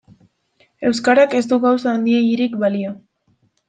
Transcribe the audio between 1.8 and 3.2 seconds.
handiegirik balio.